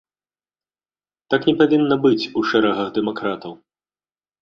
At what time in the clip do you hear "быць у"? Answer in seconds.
2.07-2.47